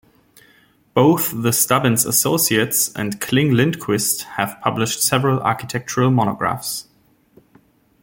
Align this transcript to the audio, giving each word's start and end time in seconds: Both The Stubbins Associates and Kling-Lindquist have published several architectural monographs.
Both 0.95 1.31
The 1.43 1.53
Stubbins 1.53 2.07
Associates 2.07 2.91
and 2.95 3.21
Kling-Lindquist 3.21 4.23
have 4.23 4.59
published 4.59 5.03
several 5.03 5.39
architectural 5.41 6.09
monographs. 6.09 6.87